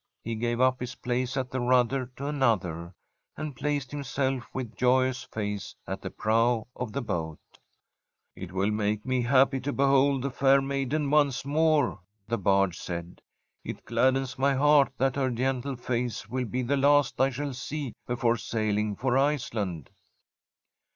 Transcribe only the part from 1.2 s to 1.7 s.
at the